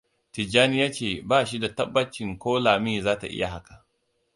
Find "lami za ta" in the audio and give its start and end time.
2.59-3.27